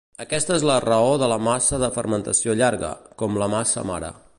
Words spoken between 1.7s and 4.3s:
de fermentació llarga, com la massa mare.